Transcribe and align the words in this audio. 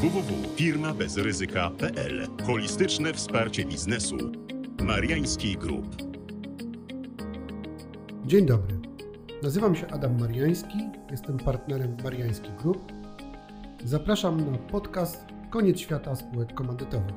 www.firmabezryzyka.pl 0.00 2.28
Holistyczne 2.46 3.12
wsparcie 3.12 3.64
biznesu. 3.64 4.16
Mariański 4.82 5.56
Group. 5.56 5.96
Dzień 8.26 8.46
dobry. 8.46 8.78
Nazywam 9.42 9.76
się 9.76 9.86
Adam 9.86 10.20
Mariański, 10.20 10.78
jestem 11.10 11.38
partnerem 11.38 11.96
Mariański 12.04 12.50
Group. 12.62 12.92
Zapraszam 13.84 14.52
na 14.52 14.58
podcast 14.58 15.24
Koniec 15.50 15.78
świata 15.78 16.16
spółek 16.16 16.54
komandytowych. 16.54 17.14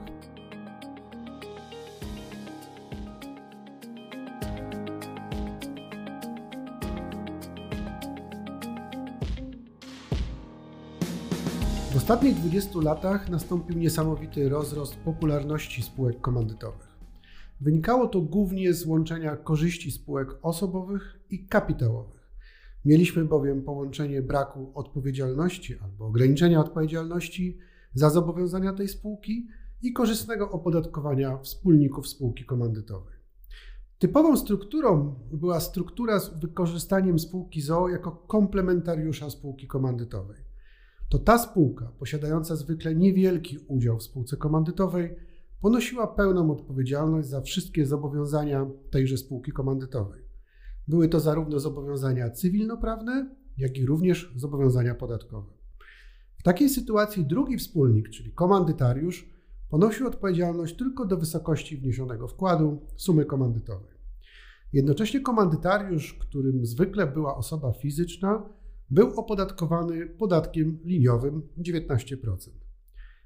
Ostatnich 12.04 12.36
20 12.36 12.80
latach 12.82 13.30
nastąpił 13.30 13.78
niesamowity 13.78 14.50
rozrost 14.50 14.96
popularności 14.96 15.84
spółek 15.84 16.22
komandytowych. 16.22 16.88
Wynikało 17.62 18.08
to 18.08 18.22
głównie 18.22 18.74
z 18.74 18.86
łączenia 18.86 19.36
korzyści 19.36 19.92
spółek 19.92 20.30
osobowych 20.42 21.20
i 21.30 21.48
kapitałowych. 21.48 22.30
Mieliśmy 22.86 23.26
bowiem 23.26 23.62
połączenie 23.62 24.22
braku 24.22 24.72
odpowiedzialności 24.76 25.76
albo 25.84 26.06
ograniczenia 26.06 26.60
odpowiedzialności 26.60 27.58
za 27.94 28.10
zobowiązania 28.10 28.74
tej 28.74 28.88
spółki 28.88 29.48
i 29.82 29.94
korzystnego 29.94 30.52
opodatkowania 30.52 31.38
wspólników 31.38 32.08
spółki 32.08 32.46
komandytowej. 32.46 33.16
Typową 34.00 34.38
strukturą 34.38 35.16
była 35.32 35.60
struktura 35.60 36.20
z 36.20 36.40
wykorzystaniem 36.40 37.20
spółki 37.20 37.62
ZOO 37.62 37.90
jako 37.90 38.12
komplementariusza 38.12 39.30
spółki 39.30 39.68
komandytowej 39.68 40.53
to 41.14 41.20
ta 41.20 41.38
spółka, 41.38 41.92
posiadająca 42.00 42.56
zwykle 42.56 42.96
niewielki 42.96 43.58
udział 43.68 43.98
w 43.98 44.04
spółce 44.04 44.38
komandytowej, 44.38 45.16
ponosiła 45.62 46.08
pełną 46.08 46.52
odpowiedzialność 46.52 47.28
za 47.28 47.42
wszystkie 47.42 47.86
zobowiązania 47.86 48.68
tejże 48.92 49.18
spółki 49.18 49.52
komandytowej. 49.52 50.22
Były 50.88 51.10
to 51.10 51.20
zarówno 51.20 51.60
zobowiązania 51.60 52.30
cywilnoprawne, 52.30 53.36
jak 53.58 53.78
i 53.78 53.86
również 53.86 54.34
zobowiązania 54.36 54.96
podatkowe. 54.96 55.54
W 56.38 56.44
takiej 56.44 56.70
sytuacji 56.70 57.26
drugi 57.26 57.58
wspólnik, 57.58 58.10
czyli 58.10 58.32
komandytariusz, 58.32 59.30
ponosił 59.70 60.08
odpowiedzialność 60.08 60.78
tylko 60.78 61.06
do 61.06 61.18
wysokości 61.18 61.78
wniesionego 61.78 62.28
wkładu 62.28 62.82
sumy 62.96 63.26
komandytowej. 63.26 63.94
Jednocześnie 64.74 65.22
komandytariusz, 65.22 66.14
którym 66.14 66.66
zwykle 66.66 67.08
była 67.08 67.38
osoba 67.38 67.72
fizyczna, 67.72 68.50
był 68.90 69.20
opodatkowany 69.20 70.06
podatkiem 70.06 70.80
liniowym 70.84 71.42
19%. 71.58 72.64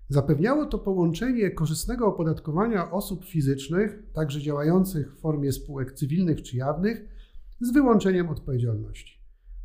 Zapewniało 0.09 0.65
to 0.65 0.79
połączenie 0.79 1.51
korzystnego 1.51 2.07
opodatkowania 2.07 2.91
osób 2.91 3.25
fizycznych, 3.25 4.03
także 4.13 4.41
działających 4.41 5.15
w 5.15 5.19
formie 5.19 5.51
spółek 5.51 5.91
cywilnych 5.93 6.41
czy 6.41 6.57
jawnych, 6.57 7.05
z 7.61 7.73
wyłączeniem 7.73 8.29
odpowiedzialności. 8.29 9.17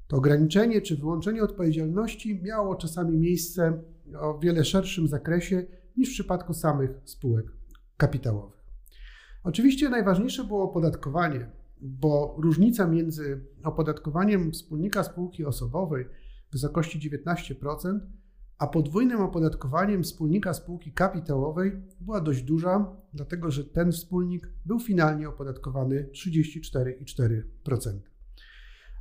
To 0.09 0.17
ograniczenie 0.17 0.81
czy 0.81 0.97
wyłączenie 0.97 1.43
odpowiedzialności 1.43 2.43
miało 2.43 2.77
czasami 2.77 3.19
miejsce 3.19 3.83
o 4.21 4.39
wiele 4.39 4.65
szerszym 4.65 5.09
zakresie 5.09 5.67
niż 5.97 6.09
w 6.09 6.13
przypadku 6.13 6.55
samych 6.55 6.91
spółek 7.05 7.47
kapitałowych. 7.97 8.61
Oczywiście 9.45 9.89
najważniejsze 9.89 10.45
było 10.45 10.65
opodatkowanie, 10.65 11.51
bo 11.83 12.37
różnica 12.39 12.87
między 12.87 13.45
opodatkowaniem 13.65 14.53
wspólnika 14.53 15.05
spółki 15.05 15.45
osobowej 15.45 16.05
w 16.49 16.53
wysokości 16.53 17.11
19%, 17.11 18.01
a 18.59 18.67
podwójnym 18.67 19.21
opodatkowaniem 19.21 20.03
wspólnika 20.03 20.55
spółki 20.55 20.93
kapitałowej 20.93 21.73
była 22.01 22.21
dość 22.21 22.43
duża, 22.43 22.97
dlatego 23.15 23.51
że 23.51 23.65
ten 23.65 23.93
wspólnik 23.93 24.49
był 24.65 24.81
finalnie 24.81 25.29
opodatkowany 25.29 26.09
34,4%. 26.13 27.99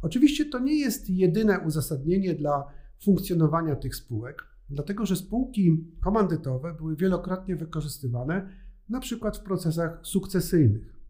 Oczywiście 0.01 0.45
to 0.45 0.59
nie 0.59 0.79
jest 0.79 1.09
jedyne 1.09 1.59
uzasadnienie 1.59 2.35
dla 2.35 2.63
funkcjonowania 3.03 3.75
tych 3.75 3.95
spółek, 3.95 4.43
dlatego 4.69 5.05
że 5.05 5.15
spółki 5.15 5.85
komandytowe 6.03 6.73
były 6.73 6.95
wielokrotnie 6.95 7.55
wykorzystywane 7.55 8.49
na 8.89 8.99
przykład 8.99 9.37
w 9.37 9.43
procesach 9.43 9.99
sukcesyjnych 10.03 11.00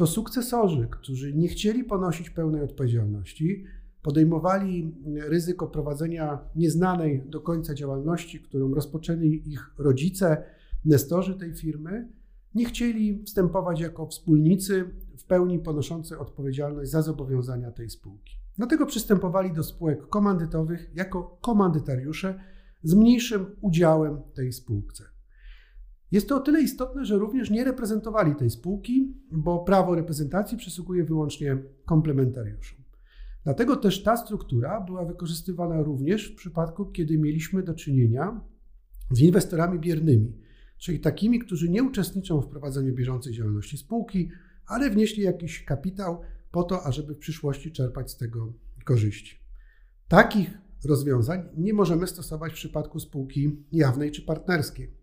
to 0.00 0.06
sukcesorzy, 0.06 0.88
którzy 0.90 1.34
nie 1.34 1.48
chcieli 1.48 1.84
ponosić 1.84 2.30
pełnej 2.30 2.62
odpowiedzialności, 2.62 3.64
podejmowali 4.02 4.94
ryzyko 5.16 5.66
prowadzenia 5.66 6.38
nieznanej 6.56 7.22
do 7.26 7.40
końca 7.40 7.74
działalności, 7.74 8.40
którą 8.40 8.74
rozpoczęli 8.74 9.42
ich 9.46 9.74
rodzice, 9.78 10.44
nestorzy 10.84 11.34
tej 11.34 11.54
firmy, 11.54 12.08
nie 12.54 12.64
chcieli 12.64 13.22
wstępować 13.24 13.80
jako 13.80 14.06
wspólnicy 14.06 14.84
w 15.18 15.24
pełni 15.24 15.58
ponoszący 15.58 16.18
odpowiedzialność 16.18 16.90
za 16.90 17.02
zobowiązania 17.02 17.70
tej 17.70 17.90
spółki. 17.90 18.34
Dlatego 18.56 18.86
przystępowali 18.86 19.52
do 19.52 19.62
spółek 19.62 20.08
komandytowych 20.08 20.90
jako 20.94 21.38
komandytariusze 21.40 22.40
z 22.82 22.94
mniejszym 22.94 23.46
udziałem 23.60 24.20
tej 24.34 24.52
spółce. 24.52 25.04
Jest 26.10 26.28
to 26.28 26.36
o 26.36 26.40
tyle 26.40 26.62
istotne, 26.62 27.04
że 27.04 27.18
również 27.18 27.50
nie 27.50 27.64
reprezentowali 27.64 28.34
tej 28.34 28.50
spółki, 28.50 29.14
bo 29.32 29.58
prawo 29.58 29.94
reprezentacji 29.94 30.58
przysługuje 30.58 31.04
wyłącznie 31.04 31.58
komplementariuszom. 31.84 32.78
Dlatego 33.44 33.76
też 33.76 34.02
ta 34.02 34.16
struktura 34.16 34.80
była 34.80 35.04
wykorzystywana 35.04 35.82
również 35.82 36.32
w 36.32 36.36
przypadku, 36.36 36.86
kiedy 36.86 37.18
mieliśmy 37.18 37.62
do 37.62 37.74
czynienia 37.74 38.40
z 39.10 39.20
inwestorami 39.20 39.78
biernymi, 39.78 40.36
czyli 40.78 41.00
takimi, 41.00 41.38
którzy 41.38 41.68
nie 41.68 41.82
uczestniczą 41.82 42.40
w 42.40 42.48
prowadzeniu 42.48 42.94
bieżącej 42.94 43.32
działalności 43.32 43.78
spółki, 43.78 44.30
ale 44.66 44.90
wnieśli 44.90 45.22
jakiś 45.22 45.64
kapitał 45.64 46.20
po 46.50 46.62
to, 46.62 46.82
ażeby 46.82 47.14
w 47.14 47.18
przyszłości 47.18 47.72
czerpać 47.72 48.10
z 48.10 48.16
tego 48.16 48.52
korzyści. 48.84 49.40
Takich 50.08 50.58
rozwiązań 50.84 51.48
nie 51.56 51.74
możemy 51.74 52.06
stosować 52.06 52.52
w 52.52 52.54
przypadku 52.54 53.00
spółki 53.00 53.64
jawnej 53.72 54.10
czy 54.10 54.22
partnerskiej. 54.22 54.99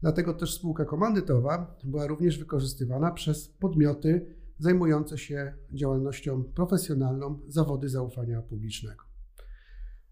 Dlatego 0.00 0.34
też 0.34 0.54
spółka 0.54 0.84
komandytowa 0.84 1.76
była 1.84 2.06
również 2.06 2.38
wykorzystywana 2.38 3.10
przez 3.10 3.48
podmioty 3.48 4.34
zajmujące 4.58 5.18
się 5.18 5.54
działalnością 5.72 6.44
profesjonalną 6.44 7.40
zawody 7.48 7.88
zaufania 7.88 8.42
publicznego. 8.42 9.04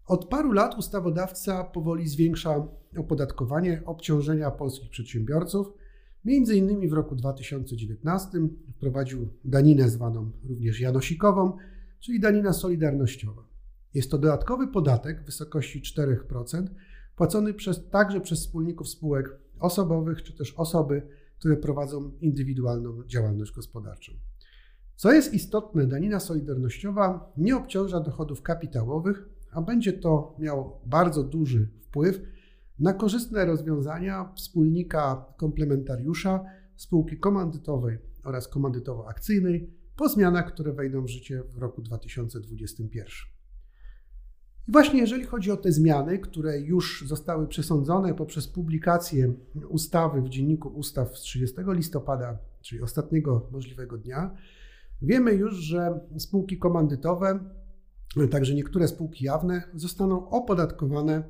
Od 0.05 0.25
paru 0.25 0.51
lat 0.51 0.77
ustawodawca 0.77 1.63
powoli 1.63 2.07
zwiększa 2.07 2.67
opodatkowanie 2.97 3.81
obciążenia 3.85 4.51
polskich 4.51 4.89
przedsiębiorców. 4.89 5.67
Między 6.25 6.55
innymi 6.55 6.89
w 6.89 6.93
roku 6.93 7.15
2019 7.15 8.29
wprowadził 8.75 9.27
daninę 9.45 9.89
zwaną 9.89 10.31
również 10.49 10.79
janosikową, 10.79 11.57
czyli 11.99 12.19
danina 12.19 12.53
solidarnościowa. 12.53 13.43
Jest 13.93 14.11
to 14.11 14.17
dodatkowy 14.17 14.67
podatek 14.67 15.21
w 15.21 15.25
wysokości 15.25 15.81
4%, 15.81 16.67
płacony 17.15 17.53
przez, 17.53 17.89
także 17.89 18.21
przez 18.21 18.39
wspólników 18.39 18.89
spółek 18.89 19.42
osobowych, 19.59 20.23
czy 20.23 20.33
też 20.33 20.53
osoby, 20.53 21.07
które 21.39 21.57
prowadzą 21.57 22.11
indywidualną 22.21 23.03
działalność 23.05 23.51
gospodarczą. 23.51 24.13
Co 24.95 25.13
jest 25.13 25.33
istotne, 25.33 25.87
danina 25.87 26.19
solidarnościowa 26.19 27.33
nie 27.37 27.57
obciąża 27.57 27.99
dochodów 27.99 28.41
kapitałowych, 28.41 29.29
a 29.51 29.61
będzie 29.61 29.93
to 29.93 30.35
miało 30.39 30.81
bardzo 30.85 31.23
duży 31.23 31.69
wpływ 31.81 32.21
na 32.79 32.93
korzystne 32.93 33.45
rozwiązania 33.45 34.33
wspólnika 34.35 35.25
komplementariusza 35.37 36.45
spółki 36.75 37.17
komandytowej 37.17 37.97
oraz 38.23 38.49
komandytowo-akcyjnej 38.49 39.69
po 39.95 40.09
zmianach, 40.09 40.53
które 40.53 40.73
wejdą 40.73 41.01
w 41.01 41.09
życie 41.09 41.43
w 41.43 41.57
roku 41.57 41.81
2021. 41.81 43.32
I 44.67 44.71
właśnie 44.71 44.99
jeżeli 44.99 45.25
chodzi 45.25 45.51
o 45.51 45.57
te 45.57 45.71
zmiany, 45.71 46.19
które 46.19 46.59
już 46.59 47.05
zostały 47.07 47.47
przesądzone 47.47 48.13
poprzez 48.13 48.47
publikację 48.47 49.33
ustawy 49.69 50.21
w 50.21 50.29
Dzienniku 50.29 50.69
Ustaw 50.69 51.17
z 51.17 51.21
30 51.21 51.57
listopada, 51.67 52.37
czyli 52.61 52.81
ostatniego 52.81 53.47
możliwego 53.51 53.97
dnia, 53.97 54.35
wiemy 55.01 55.33
już, 55.33 55.55
że 55.55 55.99
spółki 56.17 56.57
komandytowe, 56.57 57.39
także 58.31 58.53
niektóre 58.53 58.87
spółki 58.87 59.25
jawne, 59.25 59.63
zostaną 59.73 60.29
opodatkowane 60.29 61.23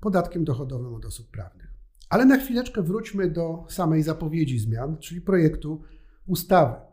podatkiem 0.00 0.44
dochodowym 0.44 0.94
od 0.94 1.04
osób 1.04 1.30
prawnych. 1.30 1.74
Ale 2.08 2.26
na 2.26 2.38
chwileczkę 2.38 2.82
wróćmy 2.82 3.30
do 3.30 3.64
samej 3.68 4.02
zapowiedzi 4.02 4.58
zmian, 4.58 4.98
czyli 4.98 5.20
projektu 5.20 5.82
ustawy. 6.26 6.89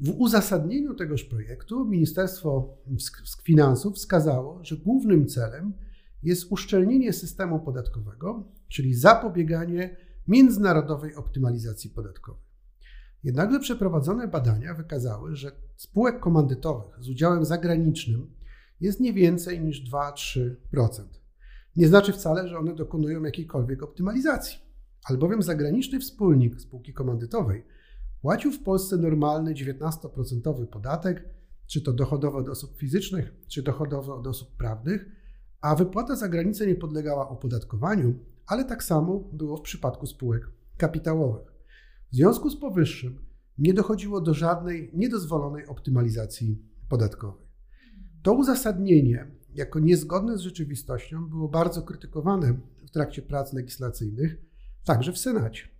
W 0.00 0.10
uzasadnieniu 0.18 0.94
tegoż 0.94 1.24
projektu 1.24 1.84
Ministerstwo 1.84 2.78
Finansów 3.42 3.94
wskazało, 3.96 4.64
że 4.64 4.76
głównym 4.76 5.26
celem 5.26 5.72
jest 6.22 6.52
uszczelnienie 6.52 7.12
systemu 7.12 7.60
podatkowego, 7.60 8.44
czyli 8.68 8.94
zapobieganie 8.94 9.96
międzynarodowej 10.28 11.14
optymalizacji 11.14 11.90
podatkowej. 11.90 12.42
Jednakże 13.24 13.60
przeprowadzone 13.60 14.28
badania 14.28 14.74
wykazały, 14.74 15.36
że 15.36 15.52
spółek 15.76 16.20
komandytowych 16.20 17.04
z 17.04 17.08
udziałem 17.08 17.44
zagranicznym 17.44 18.34
jest 18.80 19.00
nie 19.00 19.12
więcej 19.12 19.60
niż 19.60 19.90
2-3%. 19.90 20.54
Nie 21.76 21.88
znaczy 21.88 22.12
wcale, 22.12 22.48
że 22.48 22.58
one 22.58 22.74
dokonują 22.74 23.22
jakiejkolwiek 23.22 23.82
optymalizacji, 23.82 24.58
albowiem 25.04 25.42
zagraniczny 25.42 26.00
wspólnik 26.00 26.60
spółki 26.60 26.92
komandytowej 26.92 27.64
płacił 28.22 28.52
w 28.52 28.62
Polsce 28.62 28.96
normalny 28.96 29.54
19% 29.54 30.66
podatek, 30.66 31.24
czy 31.66 31.82
to 31.82 31.92
dochodowy 31.92 32.38
od 32.38 32.48
osób 32.48 32.76
fizycznych, 32.76 33.32
czy 33.48 33.62
dochodowy 33.62 34.12
od 34.12 34.26
osób 34.26 34.56
prawnych, 34.56 35.06
a 35.60 35.74
wypłata 35.74 36.16
za 36.16 36.28
granicę 36.28 36.66
nie 36.66 36.74
podlegała 36.74 37.28
opodatkowaniu, 37.28 38.14
ale 38.46 38.64
tak 38.64 38.84
samo 38.84 39.18
było 39.32 39.56
w 39.56 39.62
przypadku 39.62 40.06
spółek 40.06 40.50
kapitałowych. 40.76 41.52
W 42.12 42.16
związku 42.16 42.50
z 42.50 42.60
powyższym 42.60 43.18
nie 43.58 43.74
dochodziło 43.74 44.20
do 44.20 44.34
żadnej 44.34 44.90
niedozwolonej 44.94 45.66
optymalizacji 45.66 46.62
podatkowej. 46.88 47.46
To 48.22 48.32
uzasadnienie, 48.32 49.30
jako 49.54 49.78
niezgodne 49.78 50.38
z 50.38 50.40
rzeczywistością, 50.40 51.28
było 51.28 51.48
bardzo 51.48 51.82
krytykowane 51.82 52.60
w 52.86 52.90
trakcie 52.90 53.22
prac 53.22 53.52
legislacyjnych, 53.52 54.36
także 54.84 55.12
w 55.12 55.18
Senacie. 55.18 55.79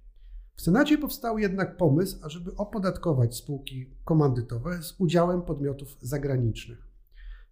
W 0.61 0.62
Senacie 0.62 0.99
powstał 0.99 1.39
jednak 1.39 1.77
pomysł, 1.77 2.19
ażeby 2.23 2.57
opodatkować 2.57 3.37
spółki 3.37 3.91
komandytowe 4.05 4.83
z 4.83 4.95
udziałem 4.99 5.43
podmiotów 5.43 5.97
zagranicznych. 6.01 6.79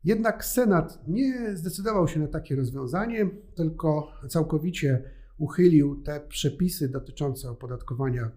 Jednak 0.05 0.45
Senat 0.45 1.09
nie 1.09 1.57
zdecydował 1.57 2.09
się 2.09 2.21
na 2.21 2.27
takie 2.27 2.57
rozwiązanie, 2.57 3.31
tylko 3.55 4.13
całkowicie 4.29 5.03
uchylił 5.39 6.03
te 6.03 6.21
przepisy 6.21 6.89
dotyczące 6.89 7.51
opodatkowania 7.51 8.31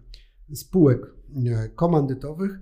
spółek 0.54 1.00
e, 1.46 1.68
komandytowych, 1.68 2.58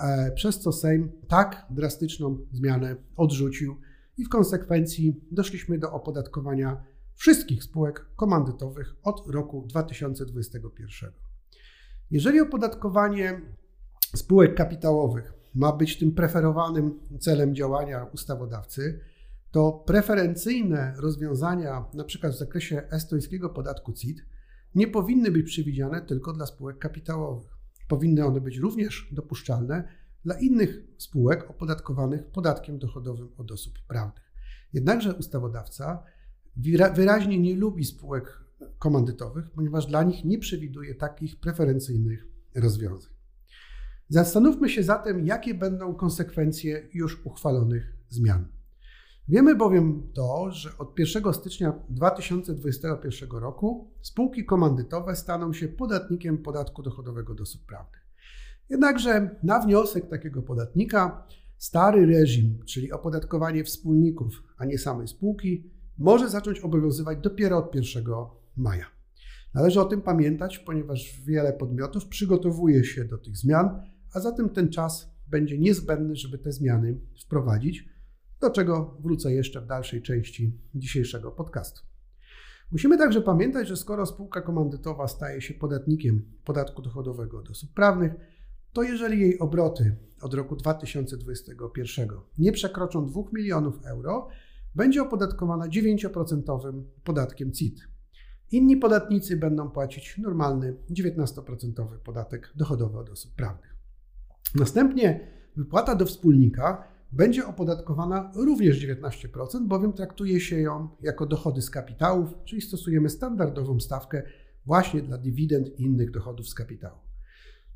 e, 0.00 0.32
przez 0.32 0.60
co 0.60 0.72
Sejm 0.72 1.12
tak 1.28 1.66
drastyczną 1.70 2.38
zmianę 2.52 2.96
odrzucił 3.16 3.76
i 4.18 4.24
w 4.24 4.28
konsekwencji 4.28 5.20
doszliśmy 5.30 5.78
do 5.78 5.92
opodatkowania 5.92 6.84
wszystkich 7.14 7.64
spółek 7.64 8.06
komandytowych 8.16 8.96
od 9.02 9.26
roku 9.26 9.66
2021. 9.68 11.24
Jeżeli 12.10 12.40
opodatkowanie 12.40 13.40
spółek 14.16 14.54
kapitałowych 14.54 15.32
ma 15.54 15.72
być 15.72 15.98
tym 15.98 16.12
preferowanym 16.12 17.00
celem 17.20 17.54
działania 17.54 18.04
ustawodawcy, 18.04 19.00
to 19.50 19.72
preferencyjne 19.72 20.94
rozwiązania, 20.98 21.84
np. 21.94 22.30
w 22.30 22.36
zakresie 22.36 22.82
estońskiego 22.90 23.50
podatku 23.50 23.92
CIT, 23.92 24.24
nie 24.74 24.88
powinny 24.88 25.30
być 25.30 25.46
przewidziane 25.46 26.02
tylko 26.02 26.32
dla 26.32 26.46
spółek 26.46 26.78
kapitałowych. 26.78 27.50
Powinny 27.88 28.24
one 28.24 28.40
być 28.40 28.56
również 28.56 29.08
dopuszczalne 29.12 29.88
dla 30.24 30.38
innych 30.38 30.80
spółek 30.98 31.50
opodatkowanych 31.50 32.26
podatkiem 32.26 32.78
dochodowym 32.78 33.28
od 33.36 33.52
osób 33.52 33.74
prawnych. 33.88 34.32
Jednakże 34.72 35.14
ustawodawca 35.14 36.04
wyraźnie 36.94 37.38
nie 37.38 37.56
lubi 37.56 37.84
spółek 37.84 38.43
komandytowych, 38.78 39.50
ponieważ 39.50 39.86
dla 39.86 40.02
nich 40.02 40.24
nie 40.24 40.38
przewiduje 40.38 40.94
takich 40.94 41.40
preferencyjnych 41.40 42.26
rozwiązań. 42.54 43.12
Zastanówmy 44.08 44.68
się 44.68 44.82
zatem, 44.82 45.26
jakie 45.26 45.54
będą 45.54 45.94
konsekwencje 45.94 46.88
już 46.94 47.26
uchwalonych 47.26 47.96
zmian. 48.08 48.48
Wiemy 49.28 49.54
bowiem 49.54 50.10
to, 50.14 50.50
że 50.50 50.70
od 50.78 50.98
1 50.98 51.34
stycznia 51.34 51.72
2021 51.88 53.30
roku 53.30 53.90
spółki 54.00 54.44
komandytowe 54.44 55.16
staną 55.16 55.52
się 55.52 55.68
podatnikiem 55.68 56.38
podatku 56.38 56.82
dochodowego 56.82 57.32
od 57.32 57.40
osób 57.40 57.66
prawnych. 57.66 58.04
Jednakże 58.68 59.36
na 59.42 59.60
wniosek 59.60 60.08
takiego 60.08 60.42
podatnika 60.42 61.26
stary 61.58 62.06
reżim, 62.06 62.58
czyli 62.66 62.92
opodatkowanie 62.92 63.64
wspólników, 63.64 64.42
a 64.56 64.64
nie 64.64 64.78
samej 64.78 65.08
spółki, 65.08 65.70
może 65.98 66.28
zacząć 66.28 66.60
obowiązywać 66.60 67.18
dopiero 67.18 67.58
od 67.58 67.74
1 67.74 68.04
maja. 68.56 68.86
Należy 69.54 69.80
o 69.80 69.84
tym 69.84 70.02
pamiętać, 70.02 70.58
ponieważ 70.58 71.20
wiele 71.24 71.52
podmiotów 71.52 72.06
przygotowuje 72.06 72.84
się 72.84 73.04
do 73.04 73.18
tych 73.18 73.36
zmian, 73.36 73.82
a 74.14 74.20
zatem 74.20 74.48
ten 74.48 74.68
czas 74.68 75.14
będzie 75.26 75.58
niezbędny, 75.58 76.16
żeby 76.16 76.38
te 76.38 76.52
zmiany 76.52 77.00
wprowadzić, 77.24 77.88
do 78.40 78.50
czego 78.50 78.96
wrócę 79.00 79.32
jeszcze 79.32 79.60
w 79.60 79.66
dalszej 79.66 80.02
części 80.02 80.58
dzisiejszego 80.74 81.30
podcastu. 81.30 81.80
Musimy 82.72 82.98
także 82.98 83.20
pamiętać, 83.20 83.68
że 83.68 83.76
skoro 83.76 84.06
spółka 84.06 84.40
komandytowa 84.40 85.08
staje 85.08 85.40
się 85.40 85.54
podatnikiem 85.54 86.22
podatku 86.44 86.82
dochodowego 86.82 87.38
od 87.38 87.50
osób 87.50 87.74
prawnych, 87.74 88.12
to 88.72 88.82
jeżeli 88.82 89.20
jej 89.20 89.38
obroty 89.38 89.96
od 90.22 90.34
roku 90.34 90.56
2021 90.56 92.08
nie 92.38 92.52
przekroczą 92.52 93.06
2 93.06 93.22
milionów 93.32 93.84
euro, 93.84 94.28
będzie 94.74 95.02
opodatkowana 95.02 95.68
9% 95.68 96.82
podatkiem 97.04 97.52
CIT. 97.52 97.93
Inni 98.54 98.76
podatnicy 98.76 99.36
będą 99.36 99.70
płacić 99.70 100.18
normalny 100.18 100.76
19% 100.90 101.98
podatek 102.04 102.52
dochodowy 102.56 102.98
od 102.98 103.10
osób 103.10 103.34
prawnych. 103.34 103.76
Następnie 104.54 105.28
wypłata 105.56 105.94
do 105.94 106.06
wspólnika 106.06 106.88
będzie 107.12 107.46
opodatkowana 107.46 108.32
również 108.36 108.86
19%, 108.86 109.66
bowiem 109.66 109.92
traktuje 109.92 110.40
się 110.40 110.60
ją 110.60 110.88
jako 111.02 111.26
dochody 111.26 111.62
z 111.62 111.70
kapitałów, 111.70 112.34
czyli 112.44 112.62
stosujemy 112.62 113.08
standardową 113.08 113.80
stawkę 113.80 114.22
właśnie 114.66 115.02
dla 115.02 115.18
dywidend 115.18 115.80
i 115.80 115.82
innych 115.82 116.10
dochodów 116.10 116.48
z 116.48 116.54
kapitału. 116.54 116.98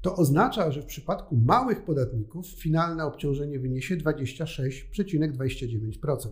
To 0.01 0.17
oznacza, 0.17 0.71
że 0.71 0.83
w 0.83 0.87
przypadku 0.87 1.37
małych 1.37 1.85
podatników 1.85 2.47
finalne 2.47 3.05
obciążenie 3.05 3.59
wyniesie 3.59 3.97
26,29%, 3.97 6.29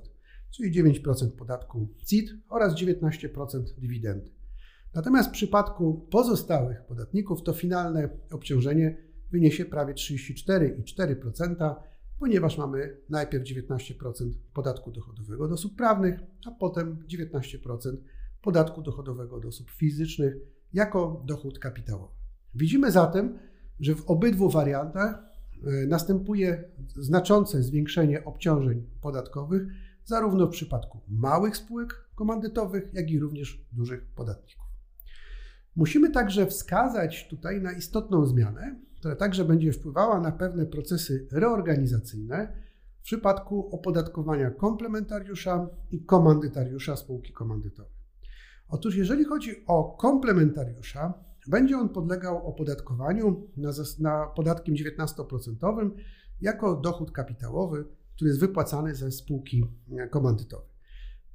czyli 0.50 0.84
9% 0.84 1.30
podatku 1.30 1.88
CIT 2.04 2.30
oraz 2.48 2.74
19% 2.74 3.62
dywidendy. 3.78 4.35
Natomiast 4.96 5.28
w 5.28 5.32
przypadku 5.32 6.06
pozostałych 6.10 6.84
podatników 6.84 7.42
to 7.42 7.52
finalne 7.52 8.08
obciążenie 8.30 8.96
wyniesie 9.30 9.64
prawie 9.64 9.94
34,4%, 9.94 11.74
ponieważ 12.18 12.58
mamy 12.58 12.96
najpierw 13.08 13.44
19% 13.44 14.30
podatku 14.52 14.92
dochodowego 14.92 15.44
od 15.44 15.52
osób 15.52 15.76
prawnych, 15.76 16.20
a 16.46 16.50
potem 16.50 16.98
19% 17.12 17.96
podatku 18.42 18.82
dochodowego 18.82 19.36
od 19.36 19.44
osób 19.44 19.70
fizycznych 19.70 20.34
jako 20.72 21.22
dochód 21.26 21.58
kapitałowy. 21.58 22.14
Widzimy 22.54 22.90
zatem, 22.90 23.38
że 23.80 23.94
w 23.94 24.10
obydwu 24.10 24.50
wariantach 24.50 25.14
e, 25.14 25.86
następuje 25.86 26.64
znaczące 26.96 27.62
zwiększenie 27.62 28.24
obciążeń 28.24 28.86
podatkowych, 29.00 29.62
zarówno 30.04 30.46
w 30.46 30.50
przypadku 30.50 31.00
małych 31.08 31.56
spółek 31.56 32.08
komandytowych, 32.14 32.94
jak 32.94 33.10
i 33.10 33.18
również 33.18 33.66
dużych 33.72 34.06
podatników. 34.14 34.65
Musimy 35.76 36.10
także 36.10 36.46
wskazać 36.46 37.28
tutaj 37.30 37.62
na 37.62 37.72
istotną 37.72 38.26
zmianę, 38.26 38.80
która 38.96 39.16
także 39.16 39.44
będzie 39.44 39.72
wpływała 39.72 40.20
na 40.20 40.32
pewne 40.32 40.66
procesy 40.66 41.28
reorganizacyjne 41.32 42.52
w 43.00 43.02
przypadku 43.02 43.74
opodatkowania 43.74 44.50
komplementariusza 44.50 45.68
i 45.90 46.04
komandytariusza 46.04 46.96
spółki 46.96 47.32
komandytowej. 47.32 47.92
Otóż 48.68 48.96
jeżeli 48.96 49.24
chodzi 49.24 49.66
o 49.66 49.84
komplementariusza, 49.84 51.14
będzie 51.48 51.78
on 51.78 51.88
podlegał 51.88 52.46
opodatkowaniu 52.46 53.48
na, 53.56 53.70
na 53.98 54.26
podatkiem 54.26 54.74
19% 54.74 55.90
jako 56.40 56.76
dochód 56.76 57.12
kapitałowy, 57.12 57.84
który 58.14 58.28
jest 58.28 58.40
wypłacany 58.40 58.94
ze 58.94 59.12
spółki 59.12 59.64
komandytowej. 60.10 60.76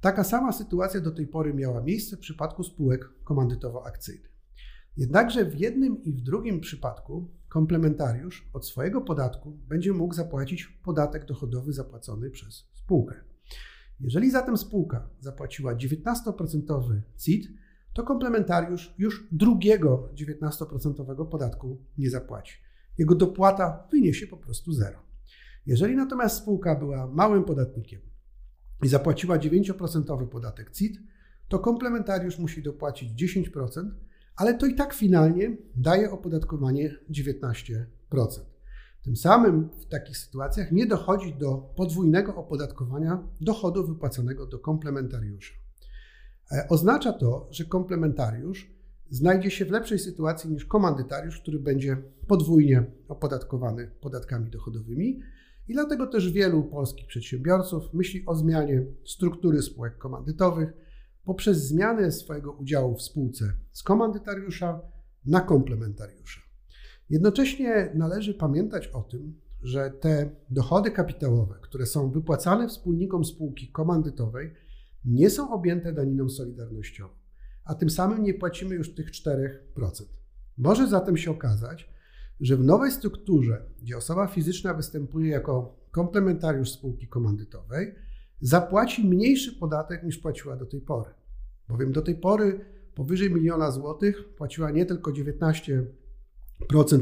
Taka 0.00 0.24
sama 0.24 0.52
sytuacja 0.52 1.00
do 1.00 1.10
tej 1.10 1.26
pory 1.26 1.54
miała 1.54 1.82
miejsce 1.82 2.16
w 2.16 2.20
przypadku 2.20 2.64
spółek 2.64 3.08
komandytowo-akcyjnych. 3.24 4.31
Jednakże 4.96 5.44
w 5.44 5.60
jednym 5.60 6.02
i 6.02 6.12
w 6.12 6.20
drugim 6.20 6.60
przypadku 6.60 7.30
komplementariusz 7.48 8.50
od 8.52 8.66
swojego 8.66 9.00
podatku 9.00 9.58
będzie 9.68 9.92
mógł 9.92 10.14
zapłacić 10.14 10.66
podatek 10.66 11.24
dochodowy 11.24 11.72
zapłacony 11.72 12.30
przez 12.30 12.68
spółkę. 12.74 13.14
Jeżeli 14.00 14.30
zatem 14.30 14.56
spółka 14.56 15.08
zapłaciła 15.20 15.74
19% 15.74 17.00
CIT, 17.18 17.48
to 17.92 18.02
komplementariusz 18.02 18.94
już 18.98 19.28
drugiego 19.32 20.08
19% 20.14 21.28
podatku 21.28 21.84
nie 21.98 22.10
zapłaci. 22.10 22.54
Jego 22.98 23.14
dopłata 23.14 23.88
wyniesie 23.92 24.26
po 24.26 24.36
prostu 24.36 24.72
zero. 24.72 24.98
Jeżeli 25.66 25.96
natomiast 25.96 26.36
spółka 26.36 26.74
była 26.74 27.06
małym 27.06 27.44
podatnikiem 27.44 28.00
i 28.82 28.88
zapłaciła 28.88 29.38
9% 29.38 30.28
podatek 30.28 30.70
CIT, 30.70 30.98
to 31.48 31.58
komplementariusz 31.58 32.38
musi 32.38 32.62
dopłacić 32.62 33.32
10%, 33.34 33.90
ale 34.36 34.54
to 34.54 34.66
i 34.66 34.74
tak 34.74 34.94
finalnie 34.94 35.56
daje 35.76 36.10
opodatkowanie 36.10 36.94
19%. 37.10 37.84
Tym 39.02 39.16
samym 39.16 39.68
w 39.68 39.86
takich 39.86 40.16
sytuacjach 40.16 40.72
nie 40.72 40.86
dochodzi 40.86 41.34
do 41.34 41.72
podwójnego 41.76 42.36
opodatkowania 42.36 43.28
dochodu 43.40 43.86
wypłacanego 43.86 44.46
do 44.46 44.58
komplementariusza. 44.58 45.54
E, 46.52 46.68
oznacza 46.68 47.12
to, 47.12 47.48
że 47.50 47.64
komplementariusz 47.64 48.70
znajdzie 49.10 49.50
się 49.50 49.64
w 49.64 49.70
lepszej 49.70 49.98
sytuacji 49.98 50.50
niż 50.50 50.64
komandytariusz, 50.64 51.40
który 51.40 51.58
będzie 51.58 51.96
podwójnie 52.28 52.84
opodatkowany 53.08 53.90
podatkami 54.00 54.50
dochodowymi. 54.50 55.20
I 55.68 55.72
dlatego 55.72 56.06
też 56.06 56.32
wielu 56.32 56.62
polskich 56.62 57.06
przedsiębiorców 57.06 57.94
myśli 57.94 58.26
o 58.26 58.34
zmianie 58.34 58.84
struktury 59.04 59.62
spółek 59.62 59.98
komandytowych 59.98 60.72
poprzez 61.24 61.66
zmianę 61.68 62.12
swojego 62.12 62.52
udziału 62.52 62.96
w 62.96 63.02
spółce 63.02 63.52
z 63.72 63.82
komandytariusza 63.82 64.80
na 65.24 65.40
komplementariusza. 65.40 66.40
Jednocześnie 67.10 67.92
należy 67.94 68.34
pamiętać 68.34 68.88
o 68.88 69.02
tym, 69.02 69.40
że 69.62 69.90
te 69.90 70.30
dochody 70.50 70.90
kapitałowe, 70.90 71.54
które 71.62 71.86
są 71.86 72.10
wypłacane 72.10 72.68
wspólnikom 72.68 73.24
spółki 73.24 73.68
komandytowej, 73.68 74.54
nie 75.04 75.30
są 75.30 75.50
objęte 75.50 75.92
daniną 75.92 76.28
solidarnościową, 76.28 77.14
a 77.64 77.74
tym 77.74 77.90
samym 77.90 78.22
nie 78.22 78.34
płacimy 78.34 78.74
już 78.74 78.94
tych 78.94 79.10
4%. 79.10 79.48
Może 80.58 80.88
zatem 80.88 81.16
się 81.16 81.30
okazać, 81.30 81.92
że 82.40 82.56
w 82.56 82.64
nowej 82.64 82.90
strukturze, 82.90 83.66
gdzie 83.82 83.96
osoba 83.96 84.26
fizyczna 84.26 84.74
występuje 84.74 85.30
jako 85.30 85.78
komplementariusz 85.90 86.70
spółki 86.70 87.08
komandytowej, 87.08 87.94
zapłaci 88.42 89.08
mniejszy 89.08 89.52
podatek 89.52 90.02
niż 90.02 90.18
płaciła 90.18 90.56
do 90.56 90.66
tej 90.66 90.80
pory. 90.80 91.10
Bowiem 91.68 91.92
do 91.92 92.02
tej 92.02 92.14
pory 92.14 92.64
powyżej 92.94 93.30
miliona 93.30 93.70
złotych 93.70 94.34
płaciła 94.36 94.70
nie 94.70 94.86
tylko 94.86 95.10
19% 95.10 95.84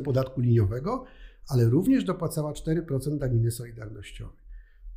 podatku 0.05 0.41
liniowego, 0.41 1.05
ale 1.49 1.65
również 1.65 2.05
dopłacała 2.05 2.53
4% 2.53 3.19
daniny 3.19 3.51
solidarnościowej. 3.51 4.41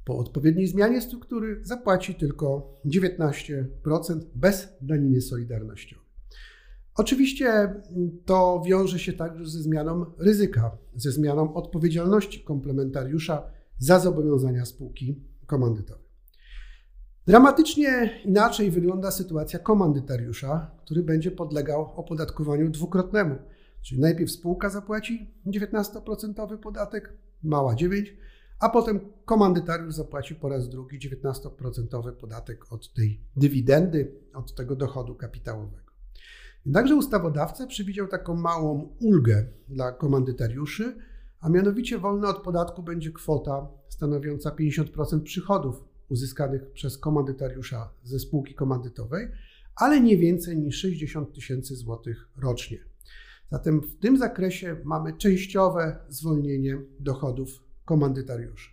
Po 0.05 0.17
odpowiedniej 0.17 0.67
zmianie 0.67 1.01
struktury 1.01 1.59
zapłaci 1.63 2.15
tylko 2.15 2.79
19% 2.85 3.65
bez 4.35 4.67
daniny 4.81 5.21
solidarnościowej. 5.21 6.05
Oczywiście 6.95 7.75
to 8.25 8.63
wiąże 8.65 8.99
się 8.99 9.13
także 9.13 9.45
ze 9.45 9.61
zmianą 9.61 10.05
ryzyka, 10.17 10.77
ze 10.95 11.11
zmianą 11.11 11.53
odpowiedzialności 11.53 12.43
komplementariusza 12.43 13.51
za 13.77 13.99
zobowiązania 13.99 14.65
spółki 14.65 15.23
komandytowej. 15.45 16.02
Dramatycznie 17.27 18.21
inaczej 18.25 18.71
wygląda 18.71 19.11
sytuacja 19.11 19.59
komandytariusza, 19.59 20.71
który 20.85 21.03
będzie 21.03 21.31
podlegał 21.31 21.81
opodatkowaniu 21.95 22.69
dwukrotnemu. 22.69 23.35
Czyli 23.81 24.01
najpierw 24.01 24.31
spółka 24.31 24.69
zapłaci 24.69 25.33
19% 25.47 26.57
podatek, 26.57 27.13
mała 27.43 27.73
9%, 27.73 28.05
a 28.59 28.69
potem 28.69 28.99
komandytariusz 29.25 29.93
zapłaci 29.93 30.35
po 30.35 30.49
raz 30.49 30.69
drugi 30.69 30.99
19% 31.09 32.11
podatek 32.11 32.73
od 32.73 32.93
tej 32.93 33.21
dywidendy, 33.35 34.15
od 34.33 34.55
tego 34.55 34.75
dochodu 34.75 35.15
kapitałowego. 35.15 35.91
Jednakże 36.65 36.95
ustawodawca 36.95 37.67
przewidział 37.67 38.07
taką 38.07 38.35
małą 38.35 38.95
ulgę 38.99 39.45
dla 39.69 39.91
komandytariuszy, 39.91 40.95
a 41.39 41.49
mianowicie 41.49 41.97
wolna 41.97 42.29
od 42.29 42.43
podatku 42.43 42.83
będzie 42.83 43.11
kwota 43.11 43.67
stanowiąca 43.89 44.49
50% 44.49 45.23
przychodów 45.23 45.92
uzyskanych 46.09 46.71
przez 46.71 46.97
komandytariusza 46.97 47.89
ze 48.03 48.19
spółki 48.19 48.55
komandytowej, 48.55 49.27
ale 49.75 50.01
nie 50.01 50.17
więcej 50.17 50.57
niż 50.57 50.79
60 50.79 51.33
tysięcy 51.33 51.75
złotych 51.75 52.29
rocznie. 52.37 52.77
Zatem 53.51 53.81
w 53.81 53.95
tym 53.99 54.17
zakresie 54.17 54.75
mamy 54.83 55.17
częściowe 55.17 55.99
zwolnienie 56.09 56.81
dochodów 56.99 57.63
komandytariuszy. 57.85 58.71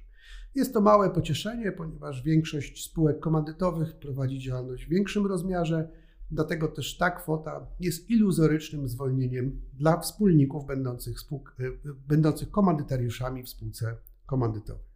Jest 0.55 0.75
to 0.75 0.81
małe 0.81 1.11
pocieszenie, 1.11 1.73
ponieważ 1.73 2.23
większość 2.23 2.85
spółek 2.85 3.21
komandytowych 3.21 3.97
prowadzi 3.97 4.39
działalność 4.39 4.87
w 4.87 4.89
większym 4.89 5.27
rozmiarze, 5.27 5.89
dlatego 6.31 6.69
też 6.69 6.97
ta 6.97 7.11
kwota 7.11 7.67
jest 7.81 8.11
iluzorycznym 8.11 8.89
zwolnieniem 8.89 9.61
dla 9.73 10.01
wspólników 10.01 10.67
będących, 10.67 11.21
spółk, 11.21 11.57
e, 11.61 11.93
będących 12.09 12.51
komandytariuszami 12.51 13.43
w 13.43 13.49
spółce 13.49 13.97
komandytowej. 14.27 14.90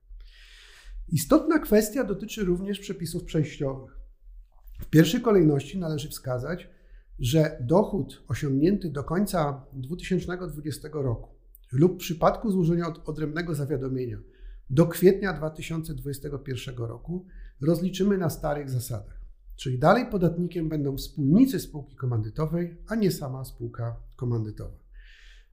Istotna 1.09 1.59
kwestia 1.59 2.05
dotyczy 2.05 2.45
również 2.45 2.79
przepisów 2.79 3.25
przejściowych. 3.25 3.99
W 4.81 4.87
pierwszej 4.87 5.21
kolejności 5.21 5.79
należy 5.79 6.09
wskazać, 6.09 6.69
że 7.19 7.59
dochód 7.61 8.25
osiągnięty 8.29 8.91
do 8.91 9.05
końca 9.05 9.67
2020 9.73 10.89
roku 10.93 11.29
lub 11.73 11.95
w 11.95 11.97
przypadku 11.97 12.51
złożenia 12.51 12.93
odrębnego 13.05 13.55
zawiadomienia 13.55 14.19
do 14.71 14.87
kwietnia 14.87 15.33
2021 15.33 16.77
roku 16.77 17.27
rozliczymy 17.61 18.19
na 18.19 18.31
starych 18.31 18.71
zasadach. 18.71 19.21
Czyli 19.57 19.79
dalej 19.79 20.07
podatnikiem 20.11 20.69
będą 20.69 20.97
wspólnicy 20.97 21.61
spółki 21.61 21.97
komandytowej, 21.97 22.77
a 22.87 22.95
nie 22.95 23.11
sama 23.11 23.45
spółka 23.45 23.97
komandytowa. 24.17 24.79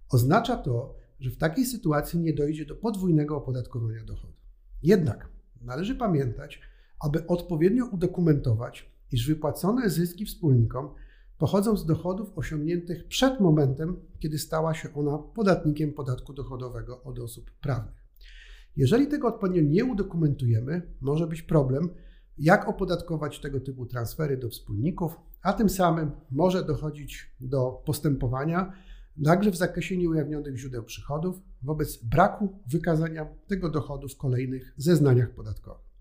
Oznacza 0.10 0.58
to, 0.58 0.96
że 1.20 1.30
w 1.30 1.38
takiej 1.38 1.66
sytuacji 1.66 2.20
nie 2.20 2.34
dojdzie 2.34 2.66
do 2.66 2.76
podwójnego 2.76 3.38
opodatkowania 3.38 4.04
dochodu. 4.04 4.34
Jednak 4.84 5.30
należy 5.62 5.96
pamiętać, 5.96 6.62
aby 7.00 7.28
odpowiednio 7.28 7.86
udokumentować, 7.86 8.92
iż 9.12 9.28
wypłacone 9.28 9.90
zyski 9.90 10.26
wspólnikom 10.26 10.90
pochodzą 11.38 11.78
z 11.78 11.86
dochodów 11.86 12.38
osiągniętych 12.38 13.08
przed 13.08 13.40
momentem, 13.40 14.00
kiedy 14.20 14.40
stała 14.40 14.74
się 14.74 14.94
ona 14.94 15.18
podatnikiem 15.18 15.94
podatku 15.94 16.34
dochodowego 16.34 17.04
od 17.04 17.20
osób 17.20 17.52
prawnych. 17.52 18.02
Jeżeli 18.78 19.08
tego 19.08 19.28
odpowiednio 19.28 19.62
nie 19.62 19.86
udokumentujemy, 19.86 20.82
może 21.02 21.28
być 21.28 21.42
problem, 21.42 21.90
jak 22.38 22.70
opodatkować 22.70 23.40
tego 23.40 23.60
typu 23.60 23.86
transfery 23.86 24.38
do 24.38 24.50
wspólników, 24.50 25.16
a 25.42 25.54
tym 25.54 25.70
samym 25.70 26.12
może 26.32 26.66
dochodzić 26.66 27.36
do 27.40 27.82
postępowania 27.86 28.74
także 29.26 29.52
w 29.52 29.56
zakresie 29.56 29.98
nieujawnionych 29.98 30.58
źródeł 30.58 30.84
przychodów 30.84 31.42
wobec 31.62 32.04
braku 32.04 32.60
wykazania 32.68 33.26
tego 33.48 33.70
dochodu 33.70 34.08
w 34.08 34.18
kolejnych 34.18 34.74
zeznaniach 34.78 35.34
podatkowych. 35.34 35.92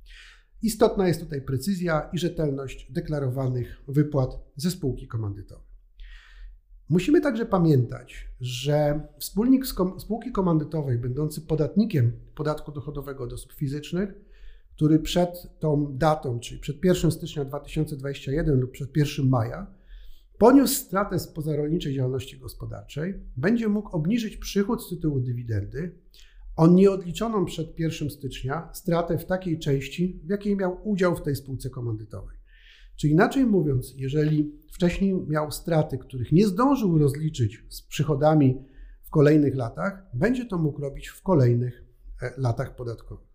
Istotna 0.62 1.08
jest 1.08 1.20
tutaj 1.20 1.42
precyzja 1.42 2.10
i 2.12 2.18
rzetelność 2.18 2.92
deklarowanych 2.92 3.82
wypłat 3.88 4.30
ze 4.56 4.70
spółki 4.70 5.08
komandytowej. 5.08 5.70
Musimy 6.88 7.20
także 7.20 7.46
pamiętać, 7.46 8.28
że 8.40 9.00
wspólnik 9.18 9.64
spółki 9.98 10.32
komandytowej, 10.32 10.98
będący 10.98 11.40
podatnikiem 11.40 12.12
podatku 12.34 12.72
dochodowego 12.72 13.24
od 13.24 13.32
osób 13.32 13.52
fizycznych, 13.52 14.14
który 14.76 14.98
przed 14.98 15.58
tą 15.58 15.96
datą, 15.96 16.40
czyli 16.40 16.60
przed 16.60 16.84
1 16.84 17.10
stycznia 17.10 17.44
2021 17.44 18.60
lub 18.60 18.70
przed 18.70 18.96
1 18.96 19.28
maja, 19.28 19.66
poniósł 20.40 20.74
stratę 20.74 21.18
z 21.18 21.28
pozarolniczej 21.28 21.94
działalności 21.94 22.38
gospodarczej, 22.38 23.14
będzie 23.36 23.68
mógł 23.68 23.96
obniżyć 23.96 24.36
przychód 24.36 24.84
z 24.84 24.88
tytułu 24.88 25.20
dywidendy 25.20 25.98
o 26.56 26.66
nieodliczoną 26.66 27.44
przed 27.44 27.78
1 27.78 28.10
stycznia 28.10 28.68
stratę 28.72 29.18
w 29.18 29.26
takiej 29.26 29.58
części, 29.58 30.20
w 30.24 30.30
jakiej 30.30 30.56
miał 30.56 30.88
udział 30.88 31.16
w 31.16 31.22
tej 31.22 31.36
spółce 31.36 31.70
komandytowej. 31.70 32.36
Czy 32.96 33.08
inaczej 33.08 33.46
mówiąc, 33.46 33.94
jeżeli 33.96 34.52
wcześniej 34.72 35.14
miał 35.28 35.50
straty, 35.50 35.98
których 35.98 36.32
nie 36.32 36.46
zdążył 36.46 36.98
rozliczyć 36.98 37.64
z 37.68 37.82
przychodami 37.82 38.64
w 39.02 39.10
kolejnych 39.10 39.54
latach, 39.54 40.06
będzie 40.14 40.46
to 40.46 40.58
mógł 40.58 40.80
robić 40.80 41.08
w 41.08 41.22
kolejnych 41.22 41.84
e, 42.22 42.32
latach 42.38 42.76
podatkowych. 42.76 43.28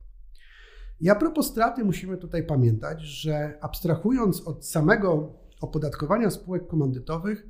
I 1.00 1.10
a 1.10 1.16
propos 1.16 1.48
straty, 1.48 1.84
musimy 1.84 2.18
tutaj 2.18 2.46
pamiętać, 2.46 3.02
że 3.02 3.58
abstrahując 3.62 4.42
od 4.42 4.66
samego 4.66 5.45
opodatkowania 5.66 6.30
spółek 6.30 6.68
komandytowych, 6.68 7.48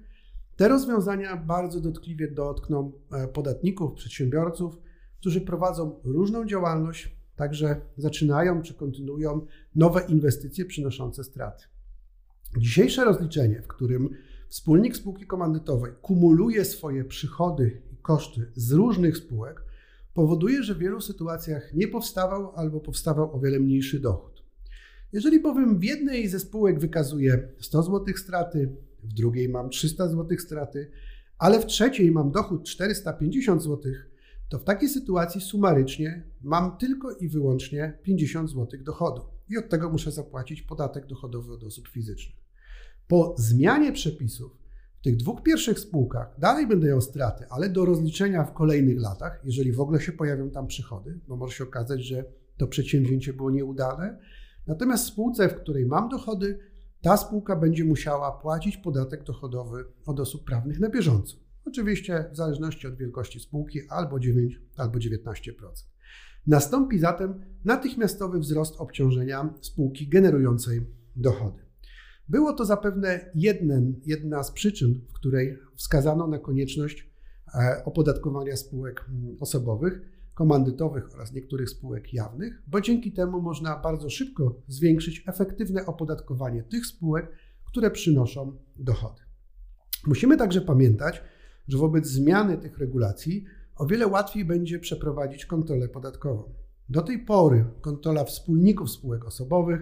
te 0.55 0.67
rozwiązania 0.67 1.37
bardzo 1.37 1.81
dotkliwie 1.81 2.31
dotkną 2.31 2.91
e, 3.11 3.27
podatników, 3.27 3.93
przedsiębiorców, 3.93 4.77
którzy 5.19 5.41
prowadzą 5.41 5.99
różną 6.03 6.45
działalność, 6.45 7.17
także 7.35 7.81
zaczynają 7.97 8.61
czy 8.61 8.73
kontynuują 8.73 9.45
nowe 9.75 10.01
inwestycje 10.07 10.65
przynoszące 10.65 11.23
straty. 11.23 11.63
Dzisiejsze 12.57 13.05
rozliczenie, 13.05 13.61
w 13.61 13.67
którym 13.67 14.09
wspólnik 14.49 14.95
spółki 14.95 15.25
komandytowej 15.25 15.91
kumuluje 16.01 16.65
swoje 16.65 17.05
przychody 17.05 17.81
i 17.93 17.97
koszty 17.97 18.51
z 18.55 18.71
różnych 18.71 19.17
spółek, 19.17 19.63
powoduje, 20.13 20.63
że 20.63 20.75
w 20.75 20.79
wielu 20.79 21.01
sytuacjach 21.01 21.73
nie 21.73 21.87
powstawał 21.87 22.51
albo 22.55 22.79
powstawał 22.79 23.35
o 23.35 23.39
wiele 23.39 23.59
mniejszy 23.59 23.99
dochód. 23.99 24.34
Jeżeli 25.15 25.39
bowiem 25.39 25.79
w 25.79 25.83
jednej 25.83 26.27
ze 26.27 26.39
spółek 26.39 26.79
wykazuję 26.79 27.47
100 27.59 27.83
zł 27.83 28.15
straty, 28.17 28.75
w 29.03 29.13
drugiej 29.13 29.49
mam 29.49 29.69
300 29.69 30.07
zł 30.07 30.37
straty, 30.39 30.91
ale 31.37 31.59
w 31.59 31.65
trzeciej 31.65 32.11
mam 32.11 32.31
dochód 32.31 32.63
450 32.63 33.63
zł, 33.63 33.91
to 34.49 34.59
w 34.59 34.63
takiej 34.63 34.89
sytuacji 34.89 35.41
sumarycznie 35.41 36.23
mam 36.41 36.77
tylko 36.77 37.11
i 37.11 37.29
wyłącznie 37.29 37.99
50 38.03 38.49
zł 38.49 38.79
dochodu 38.83 39.21
i 39.49 39.57
od 39.57 39.69
tego 39.69 39.89
muszę 39.89 40.11
zapłacić 40.11 40.61
podatek 40.61 41.07
dochodowy 41.07 41.53
od 41.53 41.63
osób 41.63 41.87
fizycznych. 41.87 42.37
Po 43.07 43.35
zmianie 43.37 43.91
przepisów 43.91 44.57
w 44.99 45.03
tych 45.03 45.17
dwóch 45.17 45.43
pierwszych 45.43 45.79
spółkach 45.79 46.35
dalej 46.39 46.67
będę 46.67 46.87
miał 46.87 47.01
straty, 47.01 47.45
ale 47.49 47.69
do 47.69 47.85
rozliczenia 47.85 48.43
w 48.43 48.53
kolejnych 48.53 48.99
latach, 48.99 49.41
jeżeli 49.43 49.71
w 49.71 49.79
ogóle 49.79 50.01
się 50.01 50.11
pojawią 50.11 50.49
tam 50.49 50.67
przychody, 50.67 51.19
bo 51.27 51.35
może 51.35 51.53
się 51.53 51.63
okazać, 51.63 52.03
że 52.03 52.25
to 52.57 52.67
przedsięwzięcie 52.67 53.33
było 53.33 53.51
nieudane. 53.51 54.17
Natomiast 54.67 55.05
w 55.05 55.07
spółce, 55.07 55.49
w 55.49 55.55
której 55.55 55.85
mam 55.85 56.09
dochody, 56.09 56.59
ta 57.01 57.17
spółka 57.17 57.55
będzie 57.55 57.85
musiała 57.85 58.31
płacić 58.31 58.77
podatek 58.77 59.23
dochodowy 59.23 59.85
od 60.05 60.19
osób 60.19 60.45
prawnych 60.45 60.79
na 60.79 60.89
bieżąco. 60.89 61.37
Oczywiście 61.65 62.25
w 62.31 62.37
zależności 62.37 62.87
od 62.87 62.95
wielkości 62.97 63.39
spółki 63.39 63.79
albo 63.89 64.19
9, 64.19 64.61
albo 64.77 64.99
19%. 64.99 65.33
Nastąpi 66.47 66.99
zatem 66.99 67.41
natychmiastowy 67.65 68.39
wzrost 68.39 68.75
obciążenia 68.77 69.53
spółki 69.61 70.07
generującej 70.07 70.81
dochody. 71.15 71.65
Było 72.29 72.53
to 72.53 72.65
zapewne 72.65 73.31
jedna 74.05 74.43
z 74.43 74.51
przyczyn, 74.51 75.01
w 75.09 75.13
której 75.13 75.57
wskazano 75.75 76.27
na 76.27 76.39
konieczność 76.39 77.09
e, 77.53 77.81
opodatkowania 77.85 78.57
spółek 78.57 79.05
mm, 79.09 79.37
osobowych, 79.39 80.01
komandytowych 80.35 81.13
oraz 81.13 81.33
niektórych 81.33 81.69
spółek 81.69 82.13
jawnych, 82.13 82.63
bo 82.67 82.81
dzięki 82.81 83.11
temu 83.11 83.41
można 83.41 83.79
bardzo 83.79 84.09
szybko 84.09 84.61
zwiększyć 84.67 85.23
efektywne 85.27 85.85
opodatkowanie 85.85 86.63
tych 86.63 86.85
spółek, 86.85 87.31
które 87.65 87.91
przynoszą 87.91 88.57
dochody. 88.75 89.21
Musimy 90.07 90.37
także 90.37 90.61
pamiętać, 90.61 91.23
że 91.67 91.77
wobec 91.77 92.07
zmiany 92.07 92.57
tych 92.57 92.77
regulacji 92.77 93.45
o 93.75 93.85
wiele 93.85 94.07
łatwiej 94.07 94.45
będzie 94.45 94.79
przeprowadzić 94.79 95.45
kontrolę 95.45 95.89
podatkową. 95.89 96.53
Do 96.89 97.01
tej 97.01 97.19
pory 97.19 97.65
kontrola 97.81 98.23
wspólników 98.23 98.91
spółek 98.91 99.25
osobowych 99.25 99.81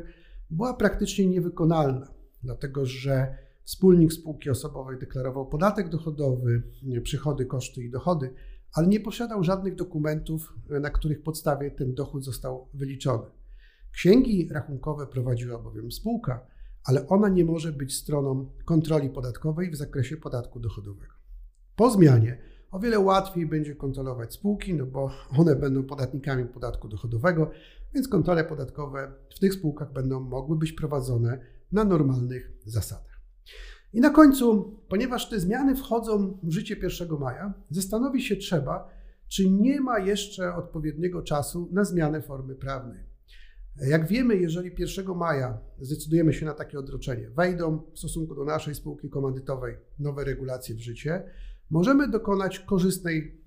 była 0.49 0.73
praktycznie 0.73 1.27
niewykonalna, 1.27 2.07
dlatego 2.43 2.85
że 2.85 3.35
wspólnik 3.63 4.13
spółki 4.13 4.49
osobowej 4.49 4.99
deklarował 4.99 5.45
podatek 5.49 5.89
dochodowy, 5.89 6.63
przychody, 7.03 7.45
koszty 7.45 7.83
i 7.83 7.89
dochody, 7.89 8.33
ale 8.73 8.87
nie 8.87 8.99
posiadał 8.99 9.43
żadnych 9.43 9.75
dokumentów, 9.75 10.53
na 10.69 10.89
których 10.89 11.23
podstawie 11.23 11.71
ten 11.71 11.93
dochód 11.93 12.25
został 12.25 12.69
wyliczony. 12.73 13.25
Księgi 13.91 14.49
rachunkowe 14.51 15.07
prowadziła 15.07 15.59
bowiem 15.59 15.91
spółka, 15.91 16.47
ale 16.83 17.07
ona 17.07 17.29
nie 17.29 17.45
może 17.45 17.71
być 17.71 17.95
stroną 17.95 18.51
kontroli 18.65 19.09
podatkowej 19.09 19.71
w 19.71 19.75
zakresie 19.75 20.17
podatku 20.17 20.59
dochodowego. 20.59 21.13
Po 21.75 21.91
zmianie 21.91 22.37
o 22.71 22.79
wiele 22.79 22.99
łatwiej 22.99 23.45
będzie 23.45 23.75
kontrolować 23.75 24.33
spółki, 24.33 24.73
no 24.73 24.85
bo 24.85 25.11
one 25.37 25.55
będą 25.55 25.83
podatnikami 25.83 26.45
podatku 26.45 26.87
dochodowego, 26.87 27.51
więc 27.93 28.07
kontrole 28.07 28.43
podatkowe 28.43 29.11
w 29.35 29.39
tych 29.39 29.53
spółkach 29.53 29.93
będą 29.93 30.19
mogły 30.19 30.57
być 30.57 30.71
prowadzone 30.71 31.39
na 31.71 31.83
normalnych 31.83 32.51
zasadach. 32.65 33.21
I 33.93 33.99
na 34.01 34.09
końcu, 34.09 34.75
ponieważ 34.89 35.29
te 35.29 35.39
zmiany 35.39 35.75
wchodzą 35.75 36.37
w 36.43 36.51
życie 36.51 36.75
1 36.83 37.19
maja, 37.19 37.53
zastanowić 37.69 38.27
się 38.27 38.35
trzeba, 38.35 38.89
czy 39.27 39.49
nie 39.49 39.81
ma 39.81 39.99
jeszcze 39.99 40.55
odpowiedniego 40.55 41.21
czasu 41.21 41.69
na 41.71 41.83
zmianę 41.83 42.21
formy 42.21 42.55
prawnej. 42.55 43.03
Jak 43.87 44.07
wiemy, 44.07 44.35
jeżeli 44.35 44.71
1 44.77 45.15
maja 45.15 45.57
zdecydujemy 45.81 46.33
się 46.33 46.45
na 46.45 46.53
takie 46.53 46.79
odroczenie, 46.79 47.29
wejdą 47.29 47.81
w 47.93 47.99
stosunku 47.99 48.35
do 48.35 48.45
naszej 48.45 48.75
spółki 48.75 49.09
komandytowej 49.09 49.75
nowe 49.99 50.23
regulacje 50.23 50.75
w 50.75 50.79
życie, 50.79 51.23
możemy 51.69 52.07
dokonać 52.07 52.59
korzystnej, 52.59 53.41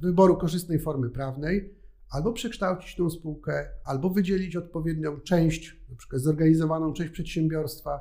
wyboru 0.00 0.36
korzystnej 0.36 0.78
formy 0.78 1.10
prawnej, 1.10 1.74
albo 2.10 2.32
przekształcić 2.32 2.96
tą 2.96 3.10
spółkę, 3.10 3.68
albo 3.84 4.10
wydzielić 4.10 4.56
odpowiednią 4.56 5.20
część, 5.20 5.76
np. 5.88 6.18
zorganizowaną 6.18 6.92
część 6.92 7.10
przedsiębiorstwa, 7.10 8.00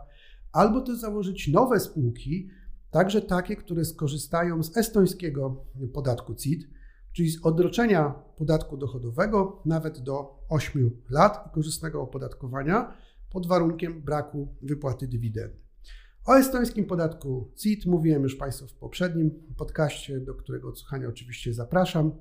albo 0.52 0.82
też 0.82 0.98
założyć 0.98 1.48
nowe 1.48 1.80
spółki, 1.80 2.50
także 2.92 3.22
takie, 3.22 3.56
które 3.56 3.86
skorzystają 3.86 4.64
z 4.64 4.78
estońskiego 4.78 5.66
podatku 5.94 6.36
CIT, 6.36 6.68
czyli 7.14 7.30
z 7.30 7.46
odroczenia 7.46 8.10
podatku 8.38 8.78
dochodowego 8.78 9.62
nawet 9.66 10.00
do 10.00 10.40
8 10.50 11.02
lat 11.10 11.48
i 11.48 11.54
korzystnego 11.54 12.02
opodatkowania 12.02 12.94
pod 13.32 13.48
warunkiem 13.48 14.02
braku 14.02 14.56
wypłaty 14.62 15.08
dywidendy. 15.08 15.62
O 16.26 16.38
estońskim 16.38 16.86
podatku 16.86 17.52
CIT 17.56 17.86
mówiłem 17.86 18.24
już 18.24 18.36
Państwu 18.36 18.68
w 18.68 18.74
poprzednim 18.74 19.32
podcaście, 19.58 20.20
do 20.20 20.36
którego 20.36 20.70
odsłuchania 20.70 21.08
oczywiście 21.08 21.54
zapraszam. 21.54 22.12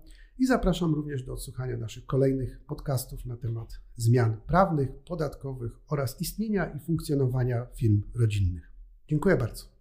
I 0.41 0.47
zapraszam 0.47 0.95
również 0.95 1.23
do 1.23 1.33
odsłuchania 1.33 1.77
naszych 1.77 2.07
kolejnych 2.07 2.61
podcastów 2.67 3.27
na 3.27 3.37
temat 3.37 3.81
zmian 3.97 4.37
prawnych, 4.47 4.89
podatkowych 5.05 5.73
oraz 5.89 6.21
istnienia 6.21 6.67
i 6.67 6.81
funkcjonowania 6.81 7.67
firm 7.75 8.03
rodzinnych. 8.15 8.73
Dziękuję 9.09 9.37
bardzo. 9.37 9.80